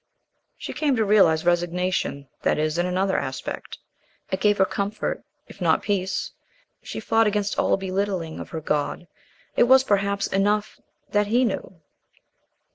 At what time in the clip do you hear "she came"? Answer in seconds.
0.57-0.95